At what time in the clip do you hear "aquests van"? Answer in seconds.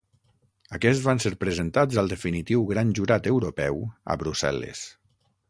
0.77-1.21